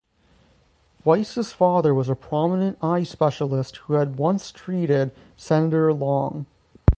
Weiss's 1.05 1.51
father 1.53 1.93
was 1.93 2.09
a 2.09 2.15
prominent 2.15 2.79
eye 2.81 3.03
specialist 3.03 3.75
who 3.85 3.93
had 3.93 4.15
once 4.15 4.51
treated 4.51 5.11
Senator 5.37 5.93
Long. 5.93 6.47